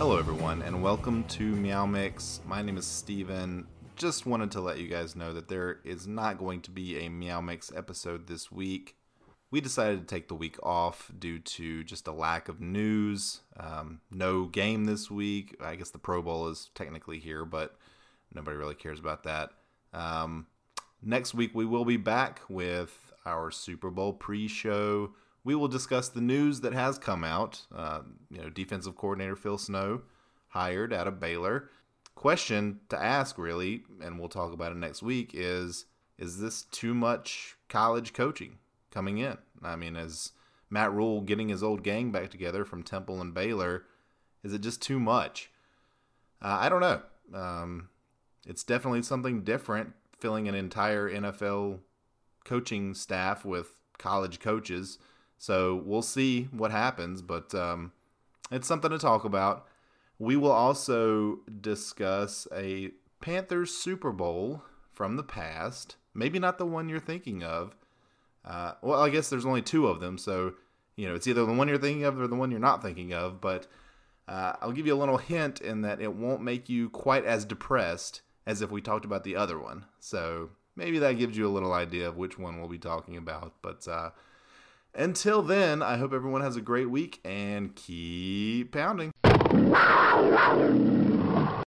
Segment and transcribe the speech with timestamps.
[0.00, 2.40] Hello, everyone, and welcome to Meow Mix.
[2.46, 3.66] My name is Steven.
[3.96, 7.10] Just wanted to let you guys know that there is not going to be a
[7.10, 8.96] Meow Mix episode this week.
[9.50, 13.40] We decided to take the week off due to just a lack of news.
[13.58, 15.54] Um, no game this week.
[15.62, 17.76] I guess the Pro Bowl is technically here, but
[18.34, 19.50] nobody really cares about that.
[19.92, 20.46] Um,
[21.02, 25.10] next week, we will be back with our Super Bowl pre show
[25.44, 27.62] we will discuss the news that has come out.
[27.74, 28.00] Uh,
[28.30, 30.02] you know, defensive coordinator Phil Snow
[30.48, 31.70] hired out of Baylor.
[32.14, 35.86] Question to ask, really, and we'll talk about it next week, is
[36.18, 38.58] is this too much college coaching
[38.90, 39.38] coming in?
[39.62, 40.32] I mean, is
[40.68, 43.84] Matt Rhule getting his old gang back together from Temple and Baylor?
[44.44, 45.50] Is it just too much?
[46.42, 47.00] Uh, I don't know.
[47.32, 47.88] Um,
[48.46, 51.80] it's definitely something different filling an entire NFL
[52.44, 54.98] coaching staff with college coaches
[55.40, 57.92] so we'll see what happens, but um,
[58.50, 59.66] it's something to talk about.
[60.18, 62.90] We will also discuss a
[63.22, 65.96] Panthers Super Bowl from the past.
[66.12, 67.74] Maybe not the one you're thinking of.
[68.44, 70.52] Uh, well, I guess there's only two of them, so
[70.94, 73.14] you know it's either the one you're thinking of or the one you're not thinking
[73.14, 73.40] of.
[73.40, 73.66] But
[74.28, 77.46] uh, I'll give you a little hint in that it won't make you quite as
[77.46, 79.86] depressed as if we talked about the other one.
[80.00, 83.54] So maybe that gives you a little idea of which one we'll be talking about.
[83.62, 84.10] But uh,
[84.94, 89.12] until then, I hope everyone has a great week and keep pounding.